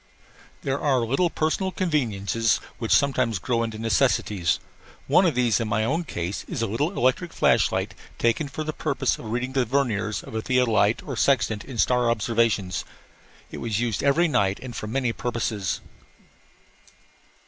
There 0.63 0.79
are 0.79 1.01
little 1.05 1.29
personal 1.29 1.71
conveniences 1.71 2.59
which 2.79 2.91
sometimes 2.91 3.37
grow 3.37 3.61
into 3.61 3.77
necessities. 3.77 4.59
One 5.05 5.27
of 5.27 5.35
these 5.35 5.59
in 5.59 5.67
my 5.67 5.83
own 5.85 6.05
case 6.05 6.43
was 6.49 6.63
a 6.63 6.65
little 6.65 6.97
electric 6.97 7.31
flash 7.31 7.71
light 7.71 7.93
taken 8.17 8.47
for 8.47 8.63
the 8.63 8.73
purpose 8.73 9.19
of 9.19 9.25
reading 9.25 9.53
the 9.53 9.63
verniers 9.63 10.23
of 10.23 10.33
a 10.33 10.41
theodolite 10.41 11.03
or 11.03 11.15
sextant 11.15 11.63
in 11.63 11.77
star 11.77 12.09
observations. 12.09 12.83
It 13.51 13.59
was 13.59 13.79
used 13.79 14.01
every 14.01 14.27
night 14.27 14.59
and 14.59 14.75
for 14.75 14.87
many 14.87 15.13
purposes. 15.13 15.81